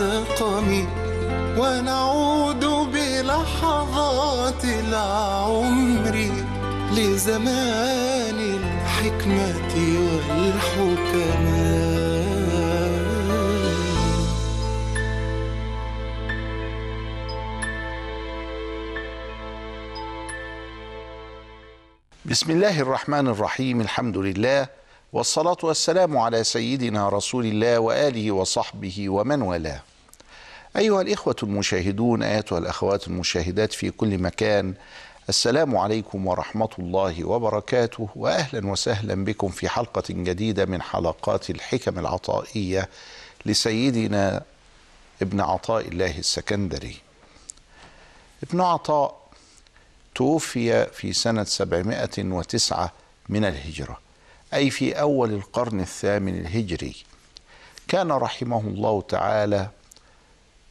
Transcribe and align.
السقم 0.00 0.86
ونعود 1.58 2.64
بلحظات 2.94 4.64
العمر 4.64 6.16
لزمان 6.94 8.38
الحكمة 8.60 9.74
والحكماء 10.30 11.58
بسم 22.24 22.50
الله 22.50 22.80
الرحمن 22.80 23.28
الرحيم. 23.28 23.80
الحمد 23.80 24.18
لله. 24.18 24.68
والصلاة 25.12 25.56
والسلام 25.62 26.18
على 26.18 26.44
سيدنا 26.44 27.08
رسول 27.08 27.46
الله 27.46 27.78
وآله 27.78 28.32
وصحبه 28.32 29.08
ومن 29.08 29.42
والاه. 29.42 29.82
أيها 30.76 31.00
الإخوة 31.02 31.36
المشاهدون 31.42 32.22
أيتها 32.22 32.58
الأخوات 32.58 33.08
المشاهدات 33.08 33.72
في 33.72 33.90
كل 33.90 34.18
مكان 34.18 34.74
السلام 35.28 35.76
عليكم 35.76 36.26
ورحمة 36.26 36.68
الله 36.78 37.24
وبركاته 37.24 38.08
وأهلا 38.16 38.66
وسهلا 38.70 39.24
بكم 39.24 39.48
في 39.48 39.68
حلقة 39.68 40.04
جديدة 40.10 40.66
من 40.66 40.82
حلقات 40.82 41.50
الحكم 41.50 41.98
العطائية 41.98 42.88
لسيدنا 43.46 44.42
ابن 45.22 45.40
عطاء 45.40 45.88
الله 45.88 46.18
السكندري. 46.18 46.96
ابن 48.50 48.60
عطاء 48.60 49.20
توفي 50.14 50.86
في 50.86 51.12
سنة 51.12 51.44
709 51.44 52.92
من 53.28 53.44
الهجرة. 53.44 54.07
أي 54.54 54.70
في 54.70 55.00
أول 55.00 55.32
القرن 55.32 55.80
الثامن 55.80 56.38
الهجري. 56.38 56.96
كان 57.88 58.12
رحمه 58.12 58.60
الله 58.60 59.02
تعالى 59.02 59.68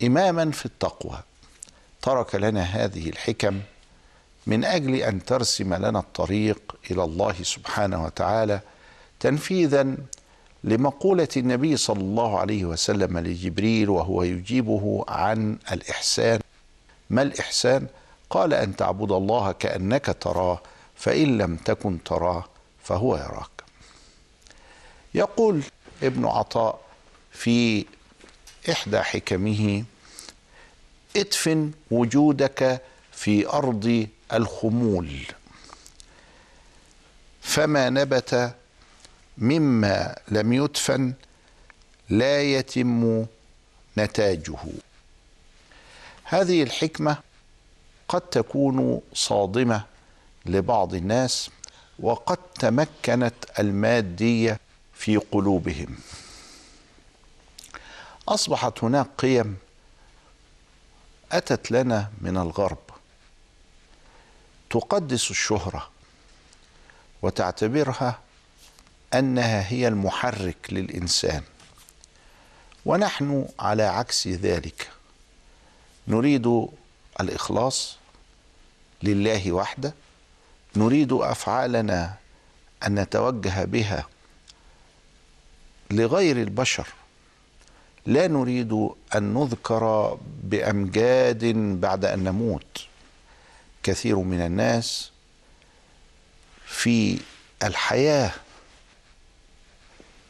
إماما 0.03 0.51
في 0.51 0.65
التقوى. 0.65 1.19
ترك 2.01 2.35
لنا 2.35 2.61
هذه 2.61 3.09
الحكم 3.09 3.59
من 4.47 4.65
أجل 4.65 4.95
أن 4.95 5.25
ترسم 5.25 5.73
لنا 5.73 5.99
الطريق 5.99 6.75
إلى 6.91 7.03
الله 7.03 7.35
سبحانه 7.43 8.05
وتعالى 8.05 8.59
تنفيذا 9.19 9.95
لمقولة 10.63 11.27
النبي 11.37 11.77
صلى 11.77 11.99
الله 11.99 12.39
عليه 12.39 12.65
وسلم 12.65 13.17
لجبريل 13.17 13.89
وهو 13.89 14.23
يجيبه 14.23 15.05
عن 15.07 15.57
الإحسان. 15.71 16.39
ما 17.09 17.21
الإحسان؟ 17.21 17.87
قال 18.29 18.53
أن 18.53 18.75
تعبد 18.75 19.11
الله 19.11 19.51
كأنك 19.51 20.17
تراه 20.21 20.61
فإن 20.95 21.37
لم 21.37 21.55
تكن 21.55 22.03
تراه 22.03 22.45
فهو 22.83 23.15
يراك. 23.15 23.56
يقول 25.17 25.61
ابن 26.03 26.25
عطاء 26.25 26.79
في 27.31 27.85
إحدى 28.71 28.99
حكمه 29.01 29.83
ادفن 31.15 31.71
وجودك 31.91 32.81
في 33.11 33.47
أرض 33.47 34.07
الخمول. 34.33 35.09
فما 37.41 37.89
نبت 37.89 38.55
مما 39.37 40.15
لم 40.27 40.53
يدفن 40.53 41.13
لا 42.09 42.41
يتم 42.41 43.25
نتاجه. 43.97 44.57
هذه 46.23 46.63
الحكمة 46.63 47.17
قد 48.07 48.21
تكون 48.21 49.01
صادمة 49.13 49.83
لبعض 50.45 50.93
الناس 50.93 51.49
وقد 51.99 52.37
تمكنت 52.37 53.33
المادية 53.59 54.59
في 54.97 55.17
قلوبهم. 55.17 55.97
أصبحت 58.27 58.83
هناك 58.83 59.07
قيم 59.17 59.57
أتت 61.31 61.71
لنا 61.71 62.11
من 62.21 62.37
الغرب. 62.37 62.77
تقدس 64.69 65.31
الشهرة 65.31 65.89
وتعتبرها 67.21 68.19
أنها 69.13 69.71
هي 69.71 69.87
المحرك 69.87 70.57
للإنسان. 70.69 71.43
ونحن 72.85 73.45
على 73.59 73.83
عكس 73.83 74.27
ذلك. 74.27 74.89
نريد 76.07 76.67
الإخلاص 77.19 77.97
لله 79.03 79.51
وحده. 79.51 79.93
نريد 80.75 81.13
أفعالنا 81.13 82.15
أن 82.87 82.99
نتوجه 82.99 83.63
بها 83.63 84.07
لغير 85.91 86.37
البشر. 86.41 86.87
لا 88.05 88.27
نريد 88.27 88.71
أن 89.15 89.33
نذكر 89.33 90.17
بأمجاد 90.43 91.45
بعد 91.81 92.05
أن 92.05 92.23
نموت. 92.23 92.87
كثير 93.83 94.17
من 94.17 94.41
الناس 94.41 95.11
في 96.65 97.19
الحياة 97.63 98.31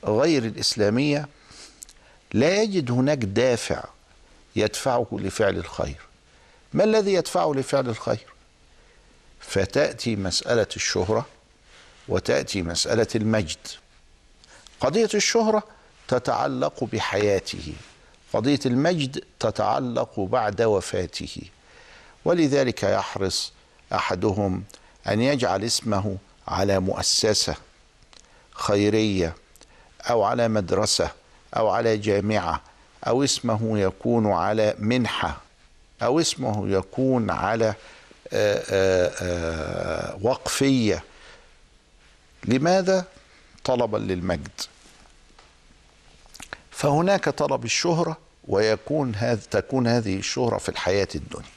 غير 0.04 0.46
الإسلامية 0.46 1.28
لا 2.34 2.62
يجد 2.62 2.92
هناك 2.92 3.18
دافع 3.18 3.84
يدفعه 4.56 5.08
لفعل 5.12 5.58
الخير. 5.58 6.02
ما 6.74 6.84
الذي 6.84 7.14
يدفعه 7.14 7.54
لفعل 7.54 7.90
الخير؟ 7.90 8.26
فتأتي 9.40 10.16
مسألة 10.16 10.68
الشهرة 10.76 11.26
وتأتي 12.08 12.62
مسألة 12.62 13.08
المجد. 13.16 13.68
قضية 14.80 15.10
الشهرة 15.14 15.64
تتعلق 16.08 16.84
بحياته 16.84 17.74
قضية 18.34 18.60
المجد 18.66 19.24
تتعلق 19.40 20.20
بعد 20.20 20.62
وفاته. 20.62 21.42
ولذلك 22.26 22.84
يحرص 22.84 23.54
أحدهم 23.94 24.64
أن 25.08 25.22
يجعل 25.22 25.64
اسمه 25.64 26.18
على 26.48 26.80
مؤسسة 26.80 27.56
خيرية 28.52 29.36
أو 30.10 30.24
على 30.24 30.48
مدرسة 30.48 31.12
أو 31.58 31.70
على 31.70 31.98
جامعة 31.98 32.62
أو 33.08 33.24
اسمه 33.24 33.80
يكون 33.80 34.32
على 34.32 34.76
منحة 34.80 35.42
أو 36.02 36.20
اسمه 36.20 36.70
يكون 36.70 37.30
على 37.30 37.74
آآ 38.34 38.64
آآ 38.70 40.18
وقفية. 40.22 41.04
لماذا؟ 42.46 43.06
طلبا 43.68 43.98
للمجد. 43.98 44.62
فهناك 46.72 47.30
طلب 47.30 47.66
الشهرة 47.66 48.18
ويكون 48.48 49.16
هذا 49.16 49.42
تكون 49.52 49.88
هذه 49.88 50.16
الشهرة 50.16 50.58
في 50.58 50.70
الحياة 50.70 51.08
الدنيا. 51.16 51.50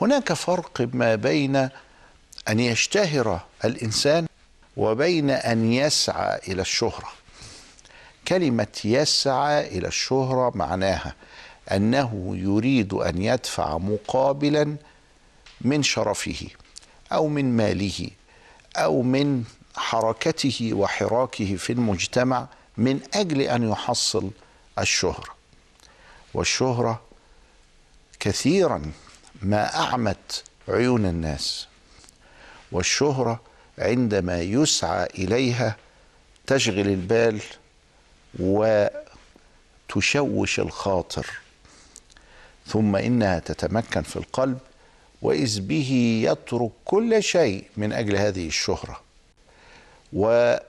هناك 0.00 0.32
فرق 0.32 0.88
ما 0.92 1.14
بين 1.14 1.56
أن 2.48 2.60
يشتهر 2.60 3.40
الإنسان 3.64 4.26
وبين 4.76 5.30
أن 5.30 5.72
يسعى 5.72 6.38
إلى 6.48 6.62
الشهرة. 6.62 7.08
كلمة 8.28 8.80
يسعى 8.84 9.78
إلى 9.78 9.88
الشهرة 9.88 10.52
معناها 10.54 11.14
أنه 11.72 12.36
يريد 12.36 12.94
أن 12.94 13.22
يدفع 13.22 13.78
مقابلا 13.78 14.76
من 15.60 15.82
شرفه 15.82 16.46
أو 17.12 17.28
من 17.28 17.56
ماله 17.56 18.10
أو 18.76 19.02
من 19.02 19.44
حركته 19.78 20.70
وحراكه 20.72 21.56
في 21.56 21.72
المجتمع 21.72 22.46
من 22.76 23.00
أجل 23.14 23.40
أن 23.40 23.70
يحصل 23.70 24.30
الشهرة. 24.78 25.34
والشهرة 26.34 27.02
كثيرا 28.20 28.92
ما 29.42 29.76
أعمت 29.76 30.44
عيون 30.68 31.06
الناس. 31.06 31.66
والشهرة 32.72 33.40
عندما 33.78 34.40
يسعى 34.40 35.06
إليها 35.06 35.76
تشغل 36.46 36.88
البال 36.88 37.40
وتشوش 39.88 40.60
الخاطر 40.60 41.26
ثم 42.66 42.96
إنها 42.96 43.38
تتمكن 43.38 44.02
في 44.02 44.16
القلب 44.16 44.58
وإذ 45.22 45.60
به 45.60 46.20
يترك 46.24 46.70
كل 46.84 47.22
شيء 47.22 47.64
من 47.76 47.92
أجل 47.92 48.16
هذه 48.16 48.46
الشهرة. 48.46 49.07
ولا 50.12 50.60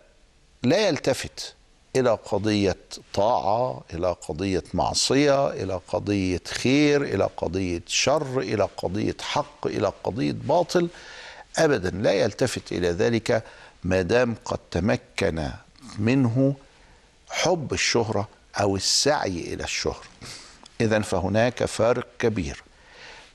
يلتفت 0.64 1.54
إلى 1.96 2.10
قضية 2.10 2.78
طاعة 3.14 3.82
إلى 3.94 4.16
قضية 4.28 4.64
معصية 4.74 5.50
إلى 5.50 5.82
قضية 5.88 6.42
خير 6.48 7.02
إلى 7.04 7.30
قضية 7.38 7.82
شر 7.88 8.40
إلى 8.40 8.68
قضية 8.78 9.16
حق 9.22 9.68
إلى 9.68 9.92
قضية 10.04 10.32
باطل. 10.32 10.90
ابدا 11.58 11.90
لا 11.90 12.12
يلتفت 12.14 12.72
إلى 12.72 12.90
ذلك 12.90 13.44
ما 13.84 14.02
دام 14.02 14.36
قد 14.46 14.60
تمكن 14.72 15.50
منه 16.00 16.56
حب 17.30 17.74
الشهرة 17.74 18.28
أو 18.62 18.76
السعي 18.76 19.54
إلى 19.54 19.64
الشهره 19.64 20.04
اذا 20.82 21.00
فهناك 21.02 21.66
فارق 21.66 22.08
كبير 22.20 22.64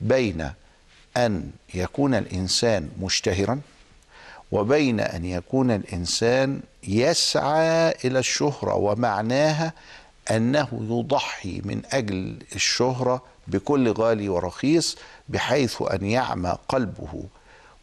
بين 0.01 0.51
أن 1.17 1.51
يكون 1.73 2.13
الإنسان 2.15 2.89
مشتهرا 3.01 3.59
وبين 4.51 4.99
أن 4.99 5.25
يكون 5.25 5.71
الإنسان 5.71 6.61
يسعى 6.87 7.95
إلى 8.05 8.19
الشهرة 8.19 8.75
ومعناها 8.75 9.73
أنه 10.31 10.67
يضحي 10.89 11.61
من 11.65 11.81
أجل 11.91 12.37
الشهرة 12.55 13.21
بكل 13.47 13.91
غالي 13.91 14.29
ورخيص 14.29 14.97
بحيث 15.29 15.81
أن 15.81 16.05
يعمى 16.05 16.57
قلبه 16.69 17.23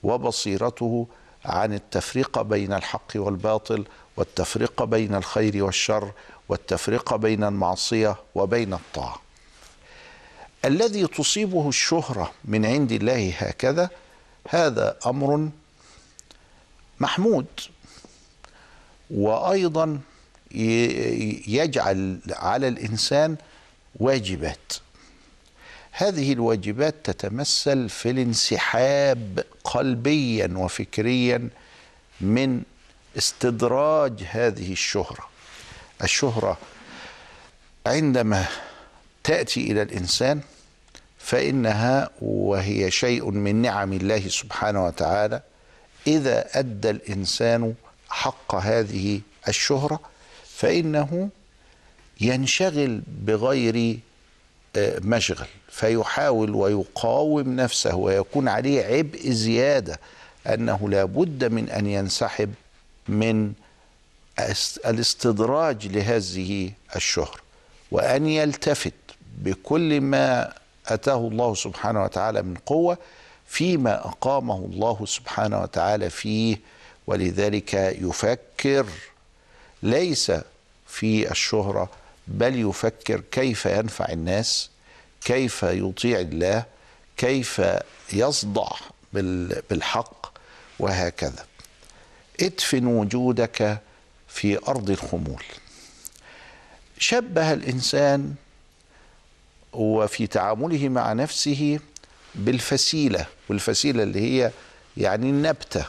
وبصيرته 0.03 1.07
عن 1.45 1.75
التفرقه 1.75 2.43
بين 2.43 2.73
الحق 2.73 3.13
والباطل 3.15 3.85
والتفرقه 4.17 4.85
بين 4.85 5.15
الخير 5.15 5.65
والشر 5.65 6.13
والتفرقه 6.49 7.17
بين 7.17 7.45
المعصية 7.45 8.17
وبين 8.35 8.73
الطاعة. 8.75 9.21
الذي 10.65 11.07
تصيبه 11.07 11.69
الشهرة 11.69 12.31
من 12.45 12.67
عند 12.67 12.93
الله 12.93 13.35
هكذا 13.39 13.91
هذا 14.49 14.97
أمر 15.07 15.49
محمود. 17.03 17.47
وأيضا 19.11 20.01
يجعل 21.49 22.19
على 22.31 22.69
الإنسان 22.69 23.37
واجبات. 23.97 24.73
هذه 25.93 26.33
الواجبات 26.33 26.95
تتمثل 27.05 27.89
في 27.89 28.11
الانسحاب 28.11 29.45
قلبيا 29.65 30.53
وفكريا 30.57 31.49
من 32.21 32.63
استدراج 33.19 34.25
هذه 34.31 34.73
الشهرة. 34.73 35.29
الشهرة 36.03 36.59
عندما 37.87 38.47
تأتي 39.25 39.61
إلى 39.73 39.83
الإنسان 39.83 40.41
فإنها 41.19 42.11
وهي 42.21 42.91
شيء 42.91 43.31
من 43.31 43.63
نعم 43.63 43.93
الله 43.93 44.29
سبحانه 44.29 44.85
وتعالى 44.87 45.43
إذا 46.07 46.59
أدى 46.59 46.91
الإنسان 46.91 47.75
حق 48.09 48.55
هذه 48.55 49.21
الشهرة 49.49 50.01
فإنه 50.57 51.29
ينشغل 52.21 53.03
بغير 53.07 53.99
آه، 54.77 54.99
مشغل 55.05 55.47
فيحاول 55.69 56.55
ويقاوم 56.55 57.57
نفسه 57.57 57.95
ويكون 57.97 58.49
عليه 58.49 58.85
عبء 58.85 59.31
زيادة 59.31 60.01
أنه 60.47 60.89
لا 60.91 61.05
بد 61.05 61.45
من 61.45 61.69
أن 61.71 61.87
ينسحب 61.87 62.55
من 63.09 63.53
است- 64.39 64.87
الاستدراج 64.87 65.87
لهذه 65.87 66.71
الشهره 66.97 67.41
وأن 67.91 68.27
يلتفت 68.27 68.93
بكل 69.39 70.01
ما 70.01 70.53
أتاه 70.87 71.29
الله 71.29 71.55
سبحانه 71.55 72.03
وتعالى 72.05 72.43
من 72.43 72.55
قوة 72.67 72.99
فيما 73.53 74.07
أقامه 74.07 74.57
الله 74.73 75.07
سبحانه 75.07 75.61
وتعالى 75.63 76.11
فيه 76.11 76.61
ولذلك 77.07 77.75
يفكر 77.75 78.87
ليس 79.83 80.33
في 80.87 81.31
الشهرة 81.31 81.91
بل 82.29 82.69
يفكر 82.69 83.21
كيف 83.31 83.67
ينفع 83.67 84.09
الناس 84.13 84.71
كيف 85.25 85.63
يطيع 85.63 86.21
الله 86.21 86.65
كيف 87.17 87.63
يصدع 88.13 88.69
بال- 89.13 89.63
بالحق 89.71 90.33
وهكذا. 90.79 91.47
ادفن 92.41 92.87
وجودك 92.87 93.79
في 94.29 94.59
أرض 94.69 94.91
الخمول. 94.91 95.43
شبه 96.99 97.53
الإنسان 97.53 98.35
وفي 99.73 100.27
تعامله 100.27 100.89
مع 100.89 101.13
نفسه 101.13 101.79
بالفسيلة 102.35 103.27
والفسيلة 103.49 104.03
اللي 104.03 104.21
هي 104.21 104.51
يعني 104.97 105.31
النبتة. 105.31 105.85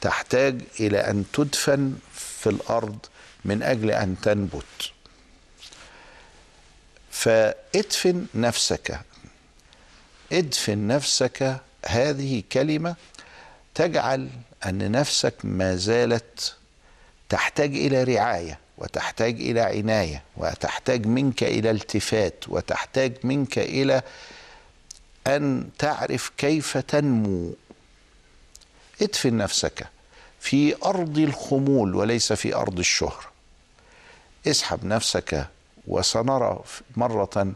تحتاج 0.00 0.60
إلى 0.80 0.98
أن 0.98 1.24
تدفن 1.32 1.94
في 2.14 2.50
الأرض 2.50 2.98
من 3.44 3.62
أجل 3.62 3.90
أن 3.90 4.16
تنبت. 4.22 4.90
فادفن 7.10 8.26
نفسك. 8.34 9.00
ادفن 10.32 10.86
نفسك 10.86 11.56
هذه 11.86 12.42
كلمة 12.52 12.94
تجعل 13.74 14.28
أن 14.66 14.90
نفسك 14.92 15.34
ما 15.44 15.76
زالت 15.76 16.54
تحتاج 17.28 17.76
إلى 17.76 18.04
رعاية 18.04 18.58
وتحتاج 18.78 19.40
إلى 19.40 19.60
عناية 19.60 20.22
وتحتاج 20.36 21.06
منك 21.06 21.42
إلى 21.42 21.70
التفات 21.70 22.44
وتحتاج 22.48 23.12
منك 23.24 23.58
إلى 23.58 24.02
أن 25.26 25.68
تعرف 25.78 26.32
كيف 26.38 26.76
تنمو. 26.78 27.54
ادفن 29.02 29.36
نفسك 29.36 29.86
في 30.40 30.76
أرض 30.84 31.18
الخمول 31.18 31.94
وليس 31.94 32.32
في 32.32 32.54
أرض 32.54 32.78
الشهره 32.78 33.32
اسحب 34.46 34.84
نفسك 34.84 35.46
وسنرى 35.86 36.64
مرة 36.96 37.52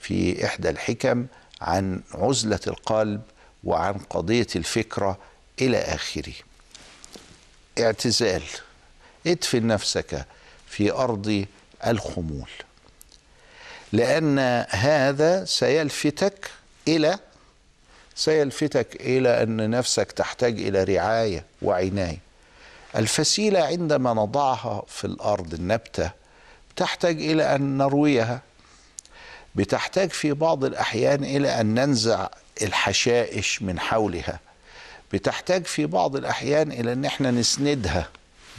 في 0.00 0.44
إحدى 0.46 0.70
الحكم 0.70 1.26
عن 1.60 2.00
عزلة 2.14 2.60
القلب 2.66 3.22
وعن 3.64 3.94
قضية 3.94 4.46
الفكرة 4.56 5.18
إلى 5.60 5.78
آخره. 5.78 6.32
اعتزال. 7.78 8.42
ادفن 9.26 9.66
نفسك 9.66 10.26
في 10.68 10.92
أرض 10.92 11.46
الخمول. 11.86 12.50
لأن 13.92 14.38
هذا 14.70 15.44
سيلفتك 15.44 16.50
إلى 16.88 17.18
سيلفتك 18.14 18.96
إلى 19.00 19.42
أن 19.42 19.70
نفسك 19.70 20.12
تحتاج 20.12 20.60
إلى 20.60 20.84
رعاية 20.84 21.44
وعناية. 21.62 22.18
الفسيلة 22.96 23.60
عندما 23.64 24.14
نضعها 24.14 24.82
في 24.88 25.04
الأرض 25.04 25.54
النبتة 25.54 26.10
تحتاج 26.76 27.22
إلى 27.22 27.54
أن 27.54 27.78
نرويها. 27.78 28.42
بتحتاج 29.54 30.10
في 30.10 30.32
بعض 30.32 30.64
الأحيان 30.64 31.24
إلى 31.24 31.60
أن 31.60 31.74
ننزع 31.74 32.28
الحشائش 32.62 33.62
من 33.62 33.80
حولها. 33.80 34.40
بتحتاج 35.12 35.64
في 35.64 35.86
بعض 35.86 36.16
الأحيان 36.16 36.72
إلى 36.72 36.92
أن 36.92 37.04
إحنا 37.04 37.30
نسندها 37.30 38.08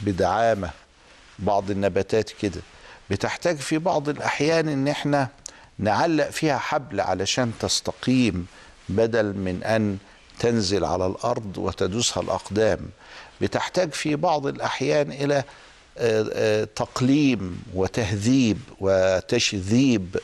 بدعامة 0.00 0.70
بعض 1.38 1.70
النباتات 1.70 2.30
كده. 2.42 2.60
بتحتاج 3.10 3.56
في 3.56 3.78
بعض 3.78 4.08
الأحيان 4.08 4.68
أن 4.68 4.88
إحنا 4.88 5.28
نعلق 5.82 6.30
فيها 6.30 6.58
حبل 6.58 7.00
علشان 7.00 7.52
تستقيم 7.60 8.46
بدل 8.88 9.24
من 9.36 9.62
أن 9.64 9.98
تنزل 10.38 10.84
على 10.84 11.06
الأرض 11.06 11.58
وتدوسها 11.58 12.22
الأقدام. 12.22 12.78
بتحتاج 13.40 13.92
في 13.92 14.16
بعض 14.16 14.46
الأحيان 14.46 15.12
إلى 15.12 15.44
آه، 15.98 16.26
آه، 16.32 16.64
تقليم 16.64 17.62
وتهذيب 17.74 18.58
وتشذيب. 18.80 20.16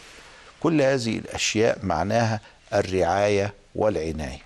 كل 0.61 0.83
هذه 0.83 1.19
الأشياء 1.19 1.79
معناها 1.83 2.41
الرعاية 2.75 3.55
والعناية. 3.75 4.43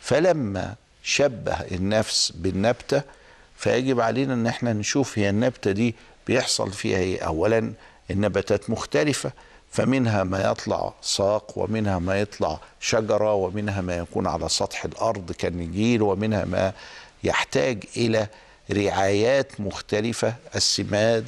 فلما 0.00 0.74
شبه 1.02 1.52
النفس 1.72 2.32
بالنبتة 2.36 3.02
فيجب 3.56 4.00
علينا 4.00 4.34
إن 4.34 4.46
إحنا 4.46 4.72
نشوف 4.72 5.18
هي 5.18 5.30
النبتة 5.30 5.70
دي 5.72 5.94
بيحصل 6.26 6.72
فيها 6.72 6.98
إيه؟ 6.98 7.20
اولا 7.26 7.72
النباتات 8.10 8.70
مختلفة 8.70 9.32
فمنها 9.70 10.24
ما 10.24 10.50
يطلع 10.50 10.92
ساق 11.02 11.58
ومنها 11.58 11.98
ما 11.98 12.20
يطلع 12.20 12.60
شجرة 12.80 13.34
ومنها 13.34 13.80
ما 13.80 13.96
يكون 13.96 14.26
على 14.26 14.48
سطح 14.48 14.84
الأرض 14.84 15.32
كالنجيل 15.32 16.02
ومنها 16.02 16.44
ما 16.44 16.72
يحتاج 17.24 17.84
إلى 17.96 18.26
رعايات 18.72 19.60
مختلفة 19.60 20.34
السماد 20.54 21.26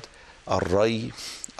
الري 0.50 1.10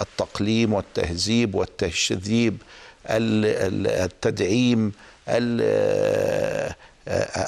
التقليم 0.01 0.73
والتهذيب 0.73 1.55
والتشذيب 1.55 2.62
ال- 3.07 3.47
ال- 3.47 3.87
التدعيم 4.03 4.93
ال- 5.29 6.73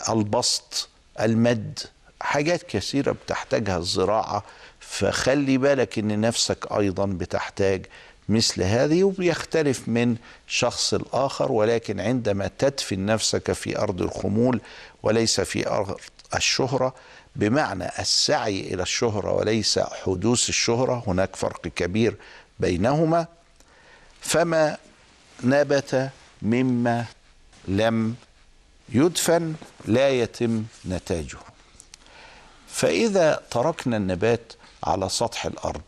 البسط 0.08 0.88
المد. 1.20 1.78
حاجات 2.20 2.62
كثيرة 2.62 3.12
بتحتاجها 3.12 3.78
الزراعة. 3.78 4.44
فخلي 4.80 5.58
بالك 5.58 5.98
إن 5.98 6.20
نفسك 6.20 6.72
أيضا 6.72 7.06
بتحتاج 7.06 7.86
مثل 8.28 8.62
هذه 8.62 9.04
وبيختلف 9.04 9.88
من 9.88 10.16
شخص 10.46 10.94
الآخر 10.94 11.52
ولكن 11.52 12.00
عندما 12.00 12.50
تدفن 12.58 13.06
نفسك 13.06 13.52
في 13.52 13.78
أرض 13.78 14.02
الخمول 14.02 14.60
وليس 15.02 15.40
في 15.40 15.68
أرض 15.68 16.00
الشهرة 16.34 16.94
بمعنى 17.36 17.88
السعي 17.98 18.60
إلى 18.60 18.82
الشهرة 18.82 19.32
وليس 19.32 19.78
حدوث 19.78 20.48
الشهرة 20.48 21.02
هناك 21.06 21.36
فرق 21.36 21.68
كبير 21.68 22.16
بينهما 22.60 23.26
فما 24.20 24.76
نبت 25.44 26.10
مما 26.42 27.04
لم 27.68 28.14
يدفن 28.88 29.54
لا 29.84 30.10
يتم 30.10 30.64
نتاجه. 30.88 31.38
فإذا 32.68 33.42
تركنا 33.50 33.96
النبات 33.96 34.52
على 34.84 35.08
سطح 35.08 35.46
الأرض 35.46 35.82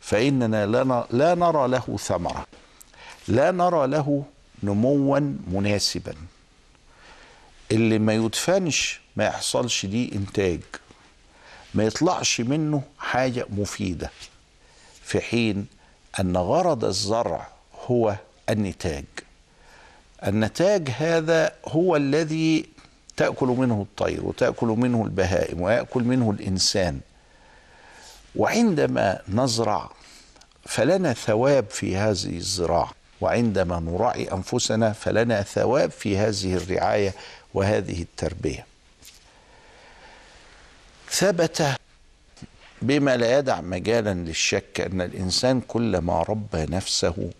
فإننا 0.00 0.66
لا 1.10 1.34
نرى 1.34 1.68
له 1.68 1.96
ثمرة. 2.00 2.46
لا 3.28 3.50
نرى 3.50 3.86
له 3.86 4.24
نموا 4.62 5.20
مناسبا. 5.52 6.14
اللي 7.72 7.98
ما 7.98 8.12
يدفنش 8.12 9.00
ما 9.16 9.24
يحصلش 9.24 9.86
ليه 9.86 10.12
إنتاج. 10.12 10.60
ما 11.74 11.84
يطلعش 11.84 12.40
منه 12.40 12.82
حاجة 12.98 13.46
مفيدة. 13.50 14.10
في 15.02 15.20
حين 15.20 15.66
أن 16.20 16.36
غرض 16.36 16.84
الزرع 16.84 17.48
هو 17.86 18.16
النتاج. 18.50 19.04
النتاج 20.26 20.90
هذا 20.98 21.52
هو 21.68 21.96
الذي 21.96 22.66
تأكل 23.16 23.46
منه 23.46 23.82
الطير 23.82 24.24
وتأكل 24.24 24.66
منه 24.66 25.04
البهائم 25.04 25.60
ويأكل 25.60 26.02
منه 26.02 26.30
الإنسان. 26.30 27.00
وعندما 28.36 29.20
نزرع 29.28 29.90
فلنا 30.66 31.12
ثواب 31.12 31.70
في 31.70 31.96
هذه 31.96 32.36
الزراعة 32.36 32.92
وعندما 33.20 33.80
نراعي 33.80 34.32
أنفسنا 34.32 34.92
فلنا 34.92 35.42
ثواب 35.42 35.90
في 35.90 36.18
هذه 36.18 36.54
الرعاية 36.54 37.14
وهذه 37.54 38.02
التربية. 38.02 38.66
ثبت 41.10 41.76
بما 42.82 43.16
لا 43.16 43.38
يدع 43.38 43.60
مجالا 43.60 44.14
للشك 44.14 44.80
أن 44.80 45.00
الإنسان 45.00 45.60
كلما 45.60 46.22
ربى 46.22 46.66
نفسه 46.66 47.30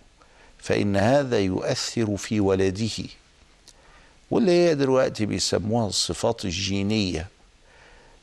فإن 0.59 0.97
هذا 0.97 1.39
يؤثر 1.39 2.17
في 2.17 2.41
ولده 2.41 3.05
واللي 4.31 4.53
هي 4.53 4.75
دلوقتي 4.75 5.27
بيسموها 5.27 5.89
الصفات 5.89 6.45
الجينية. 6.45 7.29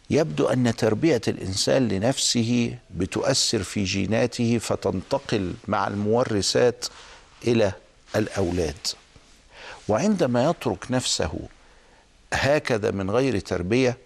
يبدو 0.09 0.45
أن 0.47 0.75
تربية 0.75 1.21
الإنسان 1.27 1.87
لنفسه 1.87 2.75
بتؤثر 2.89 3.63
في 3.63 3.83
جيناته 3.83 4.57
فتنتقل 4.57 5.53
مع 5.67 5.87
المورثات 5.87 6.85
إلى 7.47 7.71
الأولاد. 8.15 8.87
وعندما 9.87 10.49
يترك 10.49 10.91
نفسه 10.91 11.39
هكذا 12.33 12.91
من 12.91 13.11
غير 13.11 13.39
تربية 13.39 13.97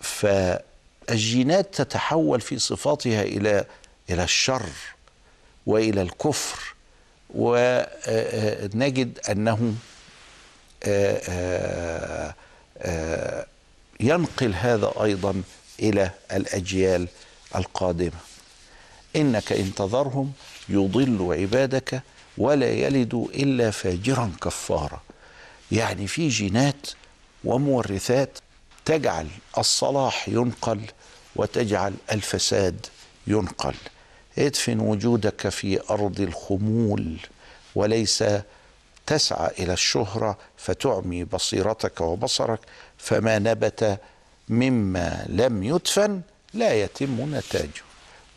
فالجينات 0.00 1.74
تتحول 1.74 2.40
في 2.40 2.58
صفاتها 2.58 3.22
إلى 3.22 3.64
إلى 4.10 4.24
الشر 4.24 4.62
وإلى 5.66 6.02
الكفر 6.02 6.74
ونجد 7.34 9.18
انه 9.30 9.74
ينقل 14.02 14.54
هذا 14.54 14.92
أيضا 15.02 15.42
إلى 15.80 16.10
الأجيال 16.32 17.08
القادمة. 17.56 18.18
إنك 19.16 19.52
إن 19.52 19.74
تذرهم 19.74 20.32
يضل 20.68 21.36
عبادك 21.40 22.02
ولا 22.38 22.70
يلد 22.70 23.14
إلا 23.34 23.70
فاجرا 23.70 24.32
كفارا. 24.42 25.00
يعني 25.72 26.06
في 26.06 26.28
جينات 26.28 26.86
ومورثات 27.44 28.38
تجعل 28.84 29.26
الصلاح 29.58 30.28
ينقل 30.28 30.80
وتجعل 31.36 31.94
الفساد 32.12 32.86
ينقل. 33.26 33.74
ادفن 34.38 34.80
وجودك 34.80 35.48
في 35.48 35.90
أرض 35.90 36.20
الخمول 36.20 37.16
وليس 37.74 38.24
تسعى 39.06 39.50
إلى 39.58 39.72
الشهرة 39.72 40.38
فتعمي 40.56 41.24
بصيرتك 41.24 42.00
وبصرك 42.00 42.60
فما 42.98 43.38
نبت 43.38 43.98
مما 44.48 45.26
لم 45.28 45.62
يدفن 45.62 46.20
لا 46.54 46.74
يتم 46.74 47.34
نتاجه. 47.34 47.82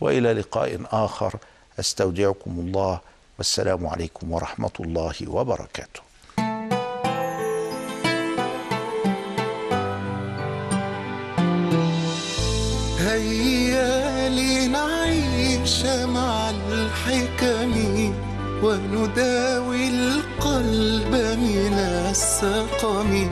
وإلى 0.01 0.34
لقاء 0.34 0.81
آخر 0.91 1.36
أستودعكم 1.79 2.51
الله 2.60 3.00
والسلام 3.38 3.88
عليكم 3.88 4.31
ورحمة 4.31 4.72
الله 4.79 5.15
وبركاته. 5.27 6.01
هيا 13.00 14.29
لنعيش 14.29 15.86
مع 15.86 16.50
الحكم. 16.50 17.75
ونداوي 18.65 19.88
القلب 19.89 21.13
من 21.39 21.74
السقم 22.10 23.29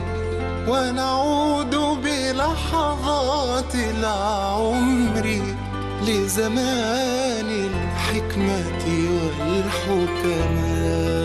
ونعود 0.68 1.76
بلحظات 2.04 3.76
العمر 3.76 5.42
لزمان 6.08 7.50
الحكمة 7.50 8.86
والحكماء 9.42 11.23